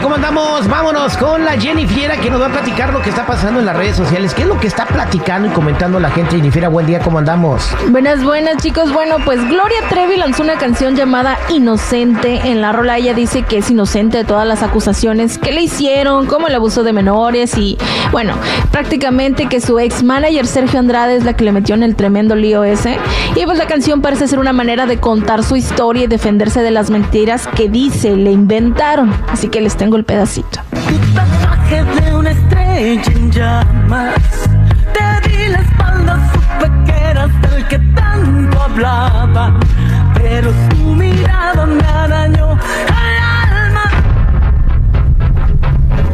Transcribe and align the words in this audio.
¿Cómo 0.00 0.14
andamos? 0.14 0.66
Vámonos 0.68 1.18
con 1.18 1.44
la 1.44 1.52
Jennifiera 1.52 2.16
que 2.16 2.30
nos 2.30 2.40
va 2.40 2.46
a 2.46 2.50
platicar 2.50 2.94
lo 2.94 3.02
que 3.02 3.10
está 3.10 3.26
pasando 3.26 3.60
en 3.60 3.66
las 3.66 3.76
redes 3.76 3.94
sociales. 3.94 4.32
¿Qué 4.32 4.42
es 4.42 4.48
lo 4.48 4.58
que 4.58 4.66
está 4.66 4.86
platicando 4.86 5.48
y 5.48 5.50
comentando 5.50 6.00
la 6.00 6.10
gente? 6.10 6.36
Jennifiera, 6.36 6.68
buen 6.68 6.86
día, 6.86 7.00
¿cómo 7.00 7.18
andamos? 7.18 7.68
Buenas, 7.90 8.24
buenas 8.24 8.56
chicos. 8.62 8.90
Bueno, 8.92 9.16
pues 9.24 9.46
Gloria 9.48 9.76
Trevi 9.90 10.16
lanzó 10.16 10.44
una 10.44 10.54
canción 10.54 10.96
llamada 10.96 11.36
Inocente. 11.50 12.40
En 12.44 12.62
la 12.62 12.72
rola 12.72 12.96
ella 12.96 13.12
dice 13.12 13.42
que 13.42 13.58
es 13.58 13.70
inocente 13.70 14.16
de 14.18 14.24
todas 14.24 14.46
las 14.46 14.62
acusaciones 14.62 15.36
que 15.36 15.52
le 15.52 15.60
hicieron, 15.62 16.26
como 16.26 16.48
el 16.48 16.54
abuso 16.54 16.84
de 16.84 16.94
menores 16.94 17.58
y, 17.58 17.76
bueno, 18.12 18.34
prácticamente 18.70 19.46
que 19.46 19.60
su 19.60 19.78
ex 19.78 20.02
manager 20.02 20.46
Sergio 20.46 20.78
Andrade 20.78 21.16
es 21.16 21.24
la 21.24 21.34
que 21.34 21.44
le 21.44 21.52
metió 21.52 21.74
en 21.74 21.82
el 21.82 21.96
tremendo 21.96 22.34
lío 22.34 22.64
ese. 22.64 22.98
Y 23.36 23.44
pues 23.44 23.58
la 23.58 23.66
canción 23.66 24.00
parece 24.00 24.26
ser 24.26 24.38
una 24.38 24.54
manera 24.54 24.86
de 24.86 24.98
contar 24.98 25.42
su 25.42 25.54
historia 25.54 26.04
y 26.04 26.06
defenderse 26.06 26.62
de 26.62 26.70
las 26.70 26.90
mentiras 26.90 27.46
que 27.46 27.68
dice 27.68 28.16
le 28.16 28.32
inventaron. 28.32 29.12
Así 29.28 29.48
que 29.48 29.60
les 29.60 29.76
tengo 29.82 29.96
el 29.96 30.04
pedacito. 30.04 30.60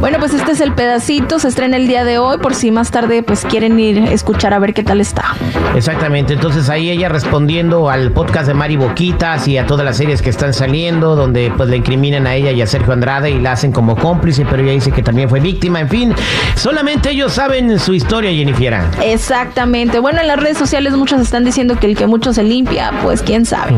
Bueno, 0.09 0.21
pues 0.21 0.33
este 0.33 0.53
es 0.53 0.61
el 0.61 0.73
pedacito, 0.73 1.37
se 1.37 1.49
estrena 1.49 1.77
el 1.77 1.87
día 1.87 2.03
de 2.03 2.17
hoy, 2.17 2.39
por 2.39 2.55
si 2.55 2.71
más 2.71 2.89
tarde 2.89 3.21
pues 3.21 3.45
quieren 3.45 3.79
ir 3.79 3.99
a 3.99 4.11
escuchar 4.11 4.55
a 4.55 4.57
ver 4.57 4.73
qué 4.73 4.81
tal 4.81 5.01
está. 5.01 5.35
Exactamente, 5.75 6.33
entonces 6.33 6.67
ahí 6.67 6.89
ella 6.89 7.09
respondiendo 7.09 7.91
al 7.91 8.11
podcast 8.11 8.47
de 8.47 8.55
Mari 8.55 8.75
Boquitas 8.75 9.47
y 9.47 9.59
a 9.59 9.67
todas 9.67 9.85
las 9.85 9.97
series 9.97 10.23
que 10.23 10.31
están 10.31 10.55
saliendo, 10.55 11.15
donde 11.15 11.53
pues 11.55 11.69
le 11.69 11.77
incriminan 11.77 12.25
a 12.25 12.33
ella 12.33 12.49
y 12.49 12.59
a 12.63 12.65
Sergio 12.65 12.91
Andrade 12.91 13.29
y 13.29 13.39
la 13.39 13.51
hacen 13.51 13.71
como 13.71 13.95
cómplice, 13.95 14.47
pero 14.49 14.63
ella 14.63 14.71
dice 14.71 14.91
que 14.91 15.03
también 15.03 15.29
fue 15.29 15.41
víctima, 15.41 15.79
en 15.79 15.89
fin, 15.89 16.15
solamente 16.55 17.11
ellos 17.11 17.33
saben 17.33 17.77
su 17.77 17.93
historia, 17.93 18.31
Jennifer. 18.31 18.79
Exactamente, 19.03 19.99
bueno, 19.99 20.21
en 20.21 20.27
las 20.27 20.39
redes 20.39 20.57
sociales 20.57 20.93
muchos 20.93 21.21
están 21.21 21.45
diciendo 21.45 21.77
que 21.79 21.85
el 21.85 21.95
que 21.95 22.07
mucho 22.07 22.33
se 22.33 22.41
limpia, 22.41 22.93
pues 23.03 23.21
quién 23.21 23.45
sabe. 23.45 23.75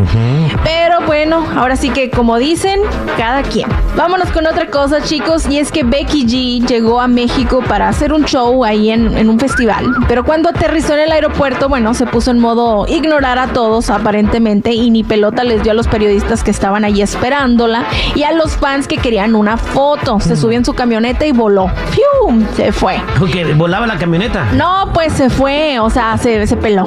Pero 0.64 1.06
bueno, 1.06 1.46
ahora 1.58 1.76
sí 1.76 1.90
que 1.90 2.10
como 2.10 2.38
dicen, 2.38 2.80
cada 3.18 3.42
quien. 3.44 3.68
Vámonos 3.98 4.30
con 4.30 4.48
otra 4.48 4.68
cosa, 4.68 5.02
chicos, 5.04 5.46
y 5.50 5.60
es 5.60 5.74
que 5.74 5.84
Becky 5.84 6.21
Becky 6.22 6.60
G 6.62 6.68
llegó 6.68 7.02
a 7.02 7.08
México 7.08 7.64
para 7.68 7.88
hacer 7.88 8.14
un 8.14 8.26
show 8.26 8.64
ahí 8.64 8.92
en, 8.92 9.30
un 9.30 9.40
festival, 9.40 9.86
pero 10.08 10.24
cuando 10.24 10.50
aterrizó 10.50 10.94
en 10.94 11.02
el 11.02 11.12
aeropuerto, 11.12 11.70
bueno, 11.70 11.94
se 11.94 12.06
puso 12.06 12.32
en 12.32 12.40
modo 12.40 12.86
ignorar 12.88 13.40
a 13.40 13.48
todos 13.48 13.90
aparentemente 13.90 14.72
y 14.74 14.90
ni 14.92 15.04
pelota 15.04 15.44
les 15.44 15.64
dio 15.64 15.72
a 15.72 15.76
los 15.76 15.88
periodistas 15.88 16.44
que 16.44 16.52
estaban 16.52 16.84
ahí 16.84 17.02
esperándola 17.02 17.86
y 18.16 18.24
a 18.24 18.32
los 18.34 18.56
fans 18.58 18.88
que 18.88 18.98
querían 18.98 19.36
una 19.36 19.58
foto. 19.58 20.20
Se 20.20 20.36
subió 20.36 20.58
en 20.58 20.66
su 20.66 20.74
camioneta 20.74 21.26
y 21.26 21.32
voló. 21.32 21.72
¡Fium! 21.92 22.46
Se 22.56 22.72
fue. 22.72 23.02
¿Qué? 23.32 23.54
¿Volaba 23.54 23.88
la 23.88 23.98
camioneta? 23.98 24.46
No, 24.54 24.92
pues 24.94 25.14
se 25.14 25.30
fue, 25.30 25.80
o 25.80 25.90
sea, 25.90 26.18
se, 26.18 26.46
se 26.46 26.58
peló. 26.58 26.86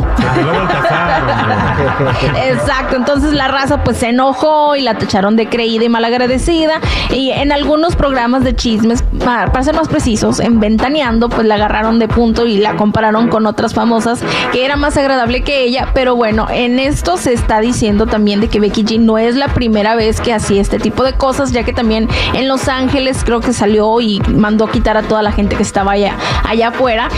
Exacto, 2.37 2.97
entonces 2.97 3.33
la 3.33 3.49
raza 3.49 3.83
pues 3.83 3.97
se 3.99 4.11
enojó 4.11 4.77
y 4.77 4.83
la 4.83 4.95
tacharon 4.95 5.37
de 5.37 5.49
creída 5.49 5.85
y 5.85 5.89
malagradecida 5.89 6.81
y 7.11 7.31
en 7.31 7.53
algunos 7.53 7.97
programas 7.97 8.45
de 8.45 8.55
chismes 8.55 9.03
para 9.25 9.63
ser 9.63 9.75
más 9.75 9.89
precisos, 9.89 10.41
en 10.41 10.61
Ventaneando, 10.61 11.29
pues 11.29 11.47
la 11.47 11.55
agarraron 11.55 11.99
de 11.99 12.09
punto 12.09 12.47
y 12.47 12.59
la 12.59 12.77
compararon 12.77 13.29
con 13.29 13.47
otras 13.47 13.75
famosas 13.75 14.21
que 14.53 14.65
era 14.65 14.77
más 14.77 14.97
agradable 14.97 15.43
que 15.43 15.65
ella. 15.65 15.89
Pero 15.95 16.15
bueno, 16.15 16.47
en 16.51 16.79
esto 16.79 17.17
se 17.17 17.33
está 17.33 17.61
diciendo 17.61 18.07
también 18.07 18.41
de 18.41 18.49
que 18.49 18.61
Becky 18.61 18.85
G 18.85 19.01
no 19.01 19.19
es 19.19 19.37
la 19.37 19.49
primera 19.49 19.95
vez 19.95 20.21
que 20.21 20.33
hacía 20.33 20.61
este 20.61 20.79
tipo 20.79 21.05
de 21.05 21.15
cosas, 21.15 21.53
ya 21.53 21.65
que 21.65 21.73
también 21.73 22.09
en 22.35 22.49
Los 22.49 22.69
Ángeles 22.69 23.23
creo 23.25 23.41
que 23.41 23.53
salió 23.53 24.01
y 24.01 24.21
mandó 24.29 24.67
quitar 24.67 24.97
a 24.97 25.03
toda 25.03 25.23
la 25.23 25.33
gente 25.33 25.57
que 25.57 25.63
estaba 25.63 25.93
allá, 25.93 26.17
allá 26.45 26.69
afuera. 26.69 27.09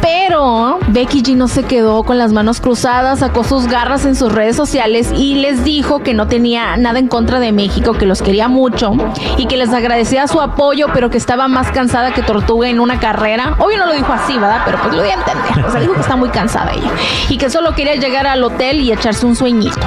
Pero 0.00 0.78
Becky 0.88 1.22
G 1.22 1.36
no 1.36 1.48
se 1.48 1.62
quedó 1.62 2.02
con 2.02 2.18
las 2.18 2.32
manos 2.32 2.60
cruzadas, 2.60 3.20
sacó 3.20 3.44
sus 3.44 3.66
garras 3.66 4.04
en 4.04 4.16
sus 4.16 4.32
redes 4.32 4.56
sociales 4.56 5.10
y 5.16 5.36
les 5.36 5.64
dijo 5.64 6.02
que 6.02 6.14
no 6.14 6.28
tenía 6.28 6.76
nada 6.76 6.98
en 6.98 7.08
contra 7.08 7.40
de 7.40 7.52
México, 7.52 7.94
que 7.94 8.06
los 8.06 8.20
quería 8.20 8.48
mucho 8.48 8.92
y 9.38 9.46
que 9.46 9.56
les 9.56 9.72
agradecía 9.72 10.26
su 10.26 10.40
apoyo, 10.40 10.88
pero 10.92 11.10
que 11.10 11.18
estaba 11.18 11.48
más 11.54 11.70
cansada 11.70 12.12
que 12.12 12.22
Tortuga 12.22 12.68
en 12.68 12.80
una 12.80 12.98
carrera. 12.98 13.54
Obvio 13.58 13.78
no 13.78 13.86
lo 13.86 13.94
dijo 13.94 14.12
así, 14.12 14.34
¿verdad? 14.34 14.62
Pero 14.64 14.78
pues 14.82 14.94
lo 14.94 15.02
di 15.02 15.10
a 15.10 15.14
entender. 15.14 15.64
O 15.64 15.70
sea, 15.70 15.80
dijo 15.80 15.94
que 15.94 16.00
está 16.00 16.16
muy 16.16 16.28
cansada 16.28 16.72
ella. 16.72 16.90
Y 17.28 17.38
que 17.38 17.48
solo 17.48 17.74
quería 17.74 17.94
llegar 17.94 18.26
al 18.26 18.42
hotel 18.42 18.80
y 18.80 18.92
echarse 18.92 19.24
un 19.24 19.36
sueñito. 19.36 19.80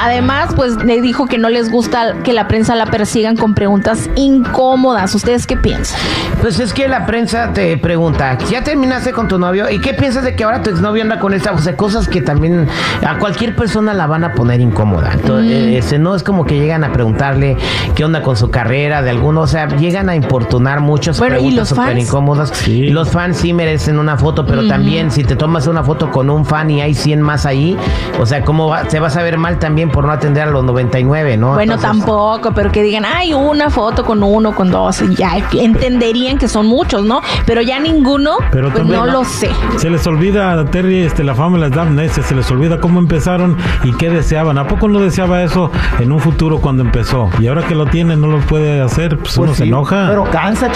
Además, 0.00 0.50
pues 0.56 0.76
le 0.84 1.00
dijo 1.00 1.26
que 1.26 1.38
no 1.38 1.48
les 1.48 1.70
gusta 1.70 2.16
que 2.24 2.32
la 2.32 2.48
prensa 2.48 2.74
la 2.74 2.86
persigan 2.86 3.36
con 3.36 3.54
preguntas 3.54 4.10
incómodas. 4.16 5.14
¿Ustedes 5.14 5.46
qué 5.46 5.56
piensan? 5.56 5.98
Pues 6.40 6.58
es 6.58 6.74
que 6.74 6.88
la 6.88 7.06
prensa 7.06 7.52
te 7.52 7.76
pregunta, 7.78 8.36
¿ya 8.50 8.64
terminaste 8.64 9.12
con 9.12 9.28
tu 9.28 9.38
novio? 9.38 9.70
¿Y 9.70 9.80
qué 9.80 9.94
piensas 9.94 10.24
de 10.24 10.34
que 10.34 10.42
ahora 10.42 10.62
tu 10.62 10.70
exnovio 10.70 11.02
anda 11.02 11.20
con 11.20 11.34
esta? 11.34 11.52
O 11.52 11.58
sea, 11.58 11.76
cosas 11.76 12.08
que 12.08 12.20
también 12.20 12.66
a 13.06 13.18
cualquier 13.18 13.54
persona 13.54 13.94
la 13.94 14.06
van 14.06 14.24
a 14.24 14.34
poner 14.34 14.60
incómoda. 14.60 15.12
Entonces, 15.12 15.92
mm. 15.92 16.02
no 16.02 16.16
es 16.16 16.22
como 16.22 16.44
que 16.44 16.58
llegan 16.58 16.82
a 16.82 16.92
preguntarle 16.92 17.56
qué 17.94 18.04
onda 18.04 18.22
con 18.22 18.36
su 18.36 18.50
carrera 18.50 19.02
de 19.02 19.10
alguno. 19.10 19.42
O 19.42 19.46
sea, 19.46 19.68
llegan 19.68 20.08
a 20.08 20.16
importunar 20.16 20.80
muchas 21.02 21.20
preguntas 21.20 21.68
súper 21.68 21.98
incómodas. 21.98 22.68
Los 22.68 23.10
fans 23.10 23.38
sí 23.38 23.52
merecen 23.52 23.98
una 23.98 24.16
foto, 24.16 24.46
pero 24.46 24.66
también 24.68 25.10
si 25.10 25.24
te 25.24 25.34
tomas 25.34 25.66
una 25.66 25.82
foto 25.82 26.10
con 26.10 26.30
un 26.30 26.44
fan 26.44 26.70
y 26.70 26.80
hay 26.80 26.94
100 26.94 27.20
más 27.20 27.44
ahí, 27.46 27.76
o 28.20 28.26
sea, 28.26 28.44
¿cómo 28.44 28.68
va? 28.68 28.84
te 28.84 29.00
vas 29.00 29.16
a 29.16 29.22
ver 29.22 29.38
mal 29.38 29.58
también 29.58 29.90
por 29.90 30.04
no 30.04 30.12
atender 30.12 30.44
a 30.44 30.50
los 30.50 30.64
99, 30.64 31.36
¿no? 31.36 31.54
Bueno, 31.54 31.78
tampoco, 31.78 32.52
pero 32.54 32.70
que 32.70 32.82
digan, 32.82 33.04
hay 33.04 33.34
una 33.34 33.70
foto 33.70 34.04
con 34.04 34.22
uno, 34.22 34.54
con 34.54 34.70
dos, 34.70 35.02
ya 35.16 35.32
entenderían 35.52 36.38
que 36.38 36.46
son 36.46 36.66
muchos, 36.66 37.04
¿no? 37.04 37.20
Pero 37.46 37.62
ya 37.62 37.80
ninguno, 37.80 38.36
pero 38.52 38.70
pues 38.70 38.84
no, 38.86 39.06
lo 39.06 39.24
sé. 39.24 39.50
Se 39.78 39.90
les 39.90 40.06
olvida, 40.06 40.52
a 40.52 40.64
Terry, 40.66 41.02
este, 41.02 41.24
la 41.24 41.34
fama 41.34 41.58
les 41.58 41.72
da 41.72 41.82
amnesia, 41.82 42.22
se 42.22 42.34
les 42.34 42.50
olvida 42.50 42.80
cómo 42.80 43.00
empezaron 43.00 43.56
y 43.82 43.92
qué 43.94 44.10
deseaban. 44.10 44.58
¿A 44.58 44.68
poco 44.68 44.88
no 44.88 45.00
deseaba 45.00 45.42
eso 45.42 45.70
en 45.98 46.12
un 46.12 46.20
futuro 46.20 46.60
cuando 46.60 46.82
empezó? 46.82 47.30
Y 47.40 47.48
ahora 47.48 47.62
que 47.66 47.74
lo 47.74 47.86
tiene, 47.86 48.16
no 48.16 48.28
lo 48.28 48.38
puede 48.38 48.80
hacer, 48.80 49.18
pues, 49.18 49.36
uno 49.36 49.48
pues 49.48 49.58
se 49.58 49.64
enoja. 49.64 50.06
Pero 50.08 50.24
cansa, 50.30 50.70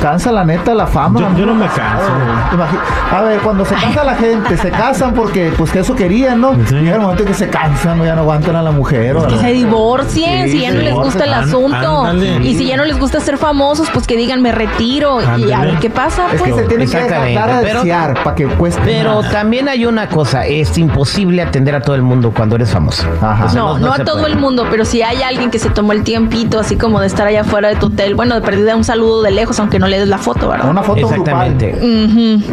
cansa 0.00 0.32
la 0.32 0.44
neta 0.44 0.74
la 0.74 0.86
fama. 0.86 1.20
Yo, 1.36 1.46
no 1.46 1.54
me 1.54 1.66
canso. 1.66 2.12
A 3.12 3.22
ver, 3.22 3.40
cuando 3.40 3.64
se 3.64 3.74
cansa 3.74 4.04
la 4.04 4.14
gente, 4.14 4.56
se 4.56 4.70
casan 4.70 5.14
porque 5.14 5.52
pues 5.56 5.70
que 5.70 5.80
eso 5.80 5.94
querían, 5.94 6.40
¿no? 6.40 6.54
Y 6.54 6.82
Llega 6.82 6.96
el 6.96 7.02
momento 7.02 7.24
que 7.24 7.34
se 7.34 7.48
cansan, 7.48 8.02
ya 8.02 8.14
no 8.14 8.22
aguantan 8.22 8.56
a 8.56 8.62
la 8.62 8.70
mujer. 8.70 9.16
que 9.28 9.38
se 9.38 9.52
divorcien, 9.52 10.48
si 10.50 10.60
ya 10.60 10.72
no 10.72 10.80
les 10.80 10.94
gusta 10.94 11.24
el 11.24 11.34
asunto. 11.34 12.12
Y 12.42 12.54
si 12.56 12.66
ya 12.66 12.76
no 12.76 12.84
les 12.84 12.98
gusta 12.98 13.20
ser 13.20 13.38
famosos, 13.38 13.88
pues 13.92 14.06
que 14.06 14.16
digan 14.16 14.42
me 14.42 14.52
retiro 14.52 15.20
y 15.38 15.52
a 15.52 15.60
ver 15.60 15.78
qué 15.78 15.90
pasa. 15.90 16.26
Es 16.32 16.42
que 16.42 16.50
pues. 16.50 16.62
se 16.62 16.68
tiene 16.68 16.86
que 16.86 16.96
tratar 16.96 17.50
a 17.50 17.60
desear 17.60 18.22
para 18.22 18.36
que 18.36 18.46
cueste. 18.46 18.82
Pero 18.84 19.22
también 19.22 19.68
hay 19.68 19.86
una 19.86 20.08
cosa, 20.08 20.46
es 20.46 20.76
imposible 20.78 21.42
atender 21.42 21.74
a 21.74 21.80
todo 21.80 21.94
el 21.94 22.02
mundo 22.02 22.32
cuando 22.34 22.56
eres 22.56 22.70
famoso. 22.70 23.06
no, 23.54 23.78
no, 23.78 23.92
a 23.92 23.98
todo 24.04 24.26
el 24.26 24.36
mundo, 24.36 24.66
pero 24.70 24.84
si 24.84 25.02
hay 25.02 25.22
alguien 25.22 25.50
que 25.50 25.58
se 25.58 25.70
tomó 25.70 25.92
el 25.92 26.02
tiempito 26.02 26.58
así 26.58 26.76
como 26.76 27.00
de 27.00 27.06
estar 27.06 27.26
allá 27.26 27.42
afuera 27.42 27.68
de 27.68 27.76
tu 27.76 27.86
hotel, 27.86 28.14
bueno, 28.14 28.34
de 28.34 28.40
perdida 28.40 28.76
un 28.76 28.84
saludo 28.84 29.22
de 29.22 29.30
lejos, 29.30 29.51
aunque 29.58 29.78
no 29.78 29.88
le 29.88 29.98
des 29.98 30.08
la 30.08 30.18
foto, 30.18 30.48
¿verdad? 30.48 30.70
Una 30.70 30.82
foto 30.82 31.00
Exactamente. 31.00 31.76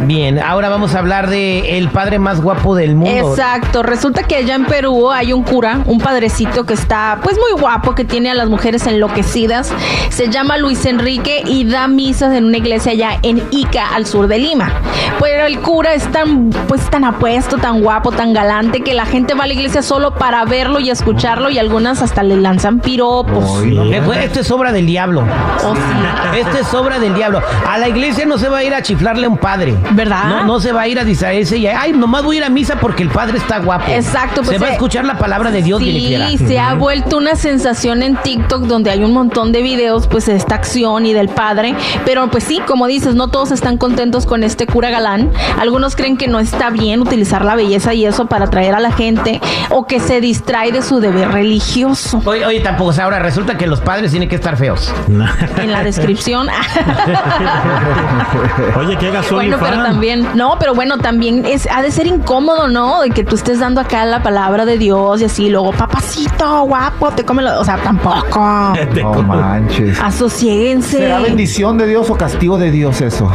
Bien, 0.06 0.38
ahora 0.38 0.68
vamos 0.68 0.94
a 0.94 0.98
hablar 0.98 1.28
de 1.28 1.78
el 1.78 1.88
padre 1.88 2.18
más 2.18 2.40
guapo 2.40 2.74
del 2.74 2.94
mundo. 2.94 3.30
Exacto. 3.30 3.82
Resulta 3.82 4.22
que 4.24 4.36
allá 4.36 4.54
en 4.54 4.64
Perú 4.64 5.10
hay 5.10 5.32
un 5.32 5.42
cura, 5.42 5.80
un 5.86 5.98
padrecito 5.98 6.64
que 6.64 6.74
está 6.74 7.18
pues 7.22 7.36
muy 7.36 7.60
guapo, 7.60 7.94
que 7.94 8.04
tiene 8.04 8.30
a 8.30 8.34
las 8.34 8.48
mujeres 8.48 8.86
enloquecidas. 8.86 9.72
Se 10.10 10.28
llama 10.28 10.58
Luis 10.58 10.84
Enrique 10.86 11.42
y 11.46 11.64
da 11.64 11.88
misas 11.88 12.34
en 12.34 12.44
una 12.44 12.58
iglesia 12.58 12.92
allá 12.92 13.18
en 13.22 13.42
Ica, 13.50 13.94
al 13.94 14.06
sur 14.06 14.26
de 14.26 14.38
Lima. 14.38 14.72
Pero 15.20 15.46
el 15.46 15.60
cura 15.60 15.94
es 15.94 16.10
tan 16.10 16.50
pues 16.68 16.88
tan 16.90 17.04
apuesto, 17.04 17.58
tan 17.58 17.82
guapo, 17.82 18.10
tan 18.10 18.32
galante 18.32 18.80
que 18.80 18.94
la 18.94 19.06
gente 19.06 19.34
va 19.34 19.44
a 19.44 19.46
la 19.46 19.54
iglesia 19.54 19.82
solo 19.82 20.14
para 20.14 20.44
verlo 20.44 20.80
y 20.80 20.90
escucharlo 20.90 21.50
y 21.50 21.58
algunas 21.58 22.02
hasta 22.02 22.22
le 22.22 22.36
lanzan 22.36 22.80
piropos. 22.80 23.64
No. 23.64 24.04
Pues, 24.04 24.24
Esto 24.24 24.40
es 24.40 24.50
obra 24.50 24.72
del 24.72 24.86
diablo. 24.86 25.24
Oh, 25.64 25.74
sí. 25.74 26.38
Esto 26.38 26.58
es 26.58 26.74
obra 26.74 26.89
del 26.98 27.14
diablo. 27.14 27.42
A 27.66 27.78
la 27.78 27.88
iglesia 27.88 28.26
no 28.26 28.38
se 28.38 28.48
va 28.48 28.58
a 28.58 28.64
ir 28.64 28.74
a 28.74 28.82
chiflarle 28.82 29.26
a 29.26 29.28
un 29.28 29.38
padre. 29.38 29.76
¿Verdad? 29.92 30.24
No, 30.24 30.44
no 30.44 30.60
se 30.60 30.72
va 30.72 30.82
a 30.82 30.88
ir 30.88 30.98
a 30.98 31.04
distraerse 31.04 31.56
y 31.56 31.66
ay, 31.66 31.92
nomás 31.92 32.22
voy 32.22 32.36
a 32.36 32.38
ir 32.40 32.44
a 32.44 32.48
misa 32.48 32.76
porque 32.76 33.02
el 33.02 33.10
padre 33.10 33.38
está 33.38 33.58
guapo. 33.58 33.90
Exacto, 33.90 34.42
pues, 34.42 34.48
se 34.48 34.58
va 34.58 34.68
a 34.68 34.72
escuchar 34.72 35.04
la 35.04 35.18
palabra 35.18 35.50
de 35.50 35.62
Dios. 35.62 35.80
Sí, 35.80 36.38
se 36.38 36.58
ha 36.58 36.74
vuelto 36.74 37.18
una 37.18 37.36
sensación 37.36 38.02
en 38.02 38.16
TikTok 38.16 38.62
donde 38.62 38.90
hay 38.90 39.04
un 39.04 39.12
montón 39.12 39.52
de 39.52 39.62
videos 39.62 40.06
pues 40.06 40.26
de 40.26 40.36
esta 40.36 40.54
acción 40.54 41.06
y 41.06 41.12
del 41.12 41.28
padre, 41.28 41.74
pero 42.04 42.30
pues 42.30 42.44
sí, 42.44 42.60
como 42.66 42.86
dices, 42.86 43.14
no 43.14 43.28
todos 43.28 43.50
están 43.50 43.78
contentos 43.78 44.26
con 44.26 44.44
este 44.44 44.66
cura 44.66 44.90
galán. 44.90 45.30
Algunos 45.58 45.96
creen 45.96 46.16
que 46.16 46.28
no 46.28 46.40
está 46.40 46.70
bien 46.70 47.00
utilizar 47.00 47.44
la 47.44 47.54
belleza 47.54 47.94
y 47.94 48.06
eso 48.06 48.26
para 48.26 48.46
atraer 48.46 48.74
a 48.74 48.80
la 48.80 48.92
gente 48.92 49.40
o 49.70 49.86
que 49.86 50.00
se 50.00 50.20
distrae 50.20 50.72
de 50.72 50.82
su 50.82 51.00
deber 51.00 51.30
religioso. 51.30 52.22
Oye, 52.24 52.44
oye, 52.46 52.60
tampoco, 52.60 52.90
o 52.90 52.92
sea, 52.92 53.04
ahora 53.04 53.18
resulta 53.18 53.56
que 53.56 53.66
los 53.66 53.80
padres 53.80 54.10
tienen 54.10 54.28
que 54.28 54.36
estar 54.36 54.56
feos. 54.56 54.92
En 55.08 55.72
la 55.72 55.82
descripción. 55.82 56.48
Oye, 58.78 58.96
que 58.96 59.08
haga 59.08 59.22
bueno, 59.30 59.58
pero 59.60 59.82
también, 59.82 60.28
no, 60.34 60.56
pero 60.58 60.74
bueno, 60.74 60.98
también 60.98 61.44
es, 61.44 61.68
ha 61.70 61.82
de 61.82 61.90
ser 61.90 62.06
incómodo, 62.06 62.68
¿no? 62.68 63.02
De 63.02 63.10
que 63.10 63.24
tú 63.24 63.34
estés 63.36 63.60
dando 63.60 63.80
acá 63.80 64.04
la 64.04 64.22
palabra 64.22 64.64
de 64.64 64.78
Dios 64.78 65.20
y 65.20 65.24
así, 65.24 65.50
luego, 65.50 65.72
papacito, 65.72 66.62
guapo, 66.62 67.10
te 67.10 67.24
come 67.24 67.42
lo, 67.42 67.60
o 67.60 67.64
sea, 67.64 67.76
tampoco. 67.78 68.74
No 69.00 69.22
manches. 69.22 70.00
Asociéguense. 70.00 70.98
¿Será 70.98 71.20
bendición 71.20 71.78
de 71.78 71.86
Dios 71.86 72.10
o 72.10 72.16
castigo 72.16 72.58
de 72.58 72.70
Dios 72.70 73.00
eso? 73.00 73.30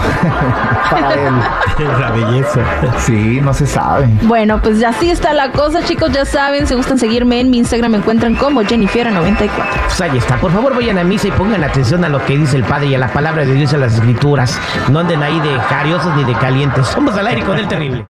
Para 0.92 1.14
él. 1.14 1.34
La 2.00 2.12
belleza. 2.12 2.62
Sí, 3.00 3.40
no 3.42 3.54
se 3.54 3.66
sabe. 3.66 4.08
Bueno, 4.24 4.62
pues 4.62 4.84
así 4.84 5.10
está 5.10 5.34
la 5.34 5.52
cosa, 5.52 5.84
chicos, 5.84 6.12
ya 6.12 6.26
saben, 6.26 6.68
si 6.68 6.76
gustan 6.76 6.98
seguirme 6.98 7.40
en 7.40 7.50
mi 7.50 7.58
Instagram, 7.58 7.92
me 7.92 7.98
encuentran 7.98 8.36
como 8.36 8.62
Jennifer94. 8.62 9.50
Pues 9.86 10.02
ahí 10.02 10.18
está. 10.18 10.38
Por 10.38 10.52
favor, 10.52 10.76
vayan 10.76 10.98
a 10.98 11.04
misa 11.04 11.28
y 11.28 11.32
pongan 11.32 11.64
atención 11.64 12.04
a 12.06 12.10
lo 12.10 12.24
que 12.26 12.38
dice 12.38 12.58
el 12.58 12.64
Padre 12.64 12.88
y 12.88 12.96
a 12.96 13.00
la 13.00 13.08
palabra 13.08 13.35
de 13.44 13.54
Dios 13.54 13.74
las 13.74 13.96
Escrituras. 13.96 14.60
No 14.90 15.00
anden 15.00 15.22
ahí 15.22 15.40
de 15.40 15.60
jariosos 15.60 16.16
ni 16.16 16.24
de 16.24 16.34
calientes. 16.34 16.88
Somos 16.88 17.16
al 17.18 17.28
aire 17.28 17.44
con 17.44 17.58
el 17.58 17.68
terrible. 17.68 18.04